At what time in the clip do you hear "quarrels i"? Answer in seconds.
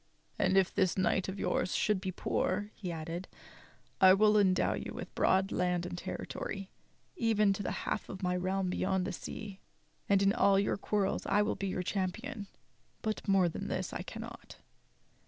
10.77-11.43